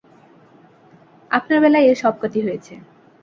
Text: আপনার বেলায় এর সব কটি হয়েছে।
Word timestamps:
আপনার 1.31 1.57
বেলায় 1.63 1.87
এর 1.87 1.97
সব 2.03 2.13
কটি 2.21 2.39
হয়েছে। 2.45 2.73